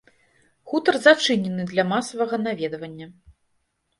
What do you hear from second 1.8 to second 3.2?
масавага наведвання.